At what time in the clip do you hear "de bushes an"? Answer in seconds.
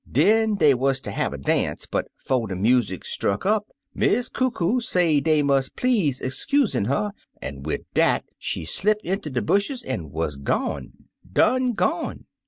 9.29-10.09